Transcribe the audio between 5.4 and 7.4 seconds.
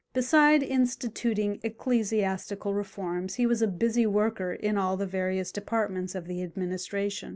departments of the administration.